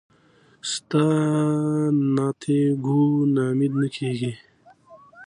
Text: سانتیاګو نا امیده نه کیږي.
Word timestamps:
سانتیاګو 0.73 3.01
نا 3.33 3.43
امیده 3.51 3.75
نه 3.81 3.87
کیږي. 3.95 4.31